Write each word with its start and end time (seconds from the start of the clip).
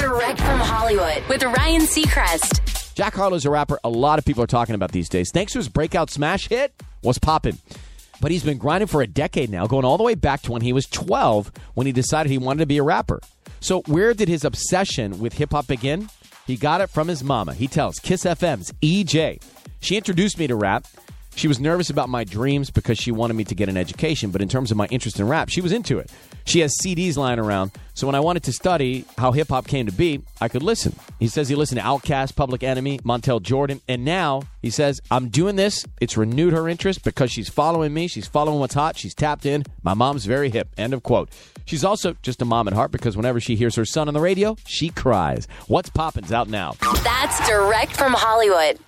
Direct 0.00 0.38
from 0.38 0.58
Hollywood 0.60 1.22
with 1.28 1.42
Ryan 1.42 1.82
Seacrest. 1.82 2.94
Jack 2.94 3.12
Harlow's 3.12 3.44
a 3.44 3.50
rapper 3.50 3.78
a 3.84 3.90
lot 3.90 4.18
of 4.18 4.24
people 4.24 4.42
are 4.42 4.46
talking 4.46 4.74
about 4.74 4.92
these 4.92 5.10
days. 5.10 5.30
Thanks 5.30 5.52
to 5.52 5.58
his 5.58 5.68
breakout 5.68 6.08
smash 6.08 6.48
hit, 6.48 6.72
What's 7.02 7.18
Poppin'. 7.18 7.58
But 8.18 8.30
he's 8.30 8.42
been 8.42 8.56
grinding 8.56 8.86
for 8.86 9.02
a 9.02 9.06
decade 9.06 9.50
now, 9.50 9.66
going 9.66 9.84
all 9.84 9.98
the 9.98 10.02
way 10.02 10.14
back 10.14 10.40
to 10.42 10.52
when 10.52 10.62
he 10.62 10.72
was 10.72 10.86
12 10.86 11.52
when 11.74 11.86
he 11.86 11.92
decided 11.92 12.30
he 12.30 12.38
wanted 12.38 12.60
to 12.60 12.66
be 12.66 12.78
a 12.78 12.82
rapper. 12.82 13.20
So, 13.60 13.82
where 13.88 14.14
did 14.14 14.28
his 14.28 14.42
obsession 14.42 15.20
with 15.20 15.34
hip 15.34 15.50
hop 15.50 15.66
begin? 15.66 16.08
He 16.46 16.56
got 16.56 16.80
it 16.80 16.88
from 16.88 17.08
his 17.08 17.22
mama. 17.22 17.52
He 17.52 17.68
tells 17.68 17.98
Kiss 17.98 18.24
FM's 18.24 18.72
EJ. 18.82 19.42
She 19.80 19.98
introduced 19.98 20.38
me 20.38 20.46
to 20.46 20.56
rap. 20.56 20.86
She 21.34 21.48
was 21.48 21.60
nervous 21.60 21.90
about 21.90 22.08
my 22.08 22.24
dreams 22.24 22.70
because 22.70 22.98
she 22.98 23.12
wanted 23.12 23.34
me 23.34 23.44
to 23.44 23.54
get 23.54 23.68
an 23.68 23.76
education, 23.76 24.30
but 24.30 24.42
in 24.42 24.48
terms 24.48 24.70
of 24.70 24.76
my 24.76 24.86
interest 24.86 25.18
in 25.20 25.26
rap, 25.28 25.48
she 25.48 25.60
was 25.60 25.72
into 25.72 25.98
it. 25.98 26.10
She 26.44 26.60
has 26.60 26.76
CDs 26.82 27.16
lying 27.16 27.38
around, 27.38 27.70
so 27.94 28.06
when 28.06 28.16
I 28.16 28.20
wanted 28.20 28.42
to 28.44 28.52
study 28.52 29.04
how 29.16 29.32
hip 29.32 29.48
hop 29.48 29.66
came 29.66 29.86
to 29.86 29.92
be, 29.92 30.22
I 30.40 30.48
could 30.48 30.62
listen. 30.62 30.94
He 31.18 31.28
says 31.28 31.48
he 31.48 31.54
listened 31.54 31.80
to 31.80 31.86
Outkast, 31.86 32.34
Public 32.34 32.62
Enemy, 32.62 32.98
Montel 33.00 33.40
Jordan, 33.40 33.80
and 33.88 34.04
now 34.04 34.42
he 34.60 34.70
says, 34.70 35.00
I'm 35.10 35.28
doing 35.28 35.56
this. 35.56 35.84
It's 36.00 36.16
renewed 36.16 36.52
her 36.52 36.68
interest 36.68 37.04
because 37.04 37.30
she's 37.30 37.48
following 37.48 37.94
me. 37.94 38.08
She's 38.08 38.26
following 38.26 38.58
what's 38.58 38.74
hot. 38.74 38.96
She's 38.96 39.14
tapped 39.14 39.46
in. 39.46 39.64
My 39.82 39.94
mom's 39.94 40.26
very 40.26 40.50
hip. 40.50 40.68
End 40.76 40.92
of 40.92 41.02
quote. 41.02 41.30
She's 41.64 41.84
also 41.84 42.16
just 42.22 42.42
a 42.42 42.44
mom 42.44 42.66
at 42.68 42.74
heart 42.74 42.90
because 42.90 43.16
whenever 43.16 43.38
she 43.40 43.54
hears 43.54 43.76
her 43.76 43.84
son 43.84 44.08
on 44.08 44.14
the 44.14 44.20
radio, 44.20 44.56
she 44.66 44.90
cries. 44.90 45.46
What's 45.68 45.88
Poppin's 45.90 46.32
out 46.32 46.48
now? 46.48 46.74
That's 47.04 47.48
direct 47.48 47.96
from 47.96 48.12
Hollywood. 48.14 48.78